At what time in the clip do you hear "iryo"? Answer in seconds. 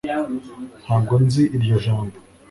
1.55-1.75